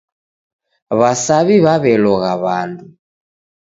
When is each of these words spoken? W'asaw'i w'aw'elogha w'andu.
W'asaw'i 0.99 1.57
w'aw'elogha 1.63 2.31
w'andu. 2.43 2.85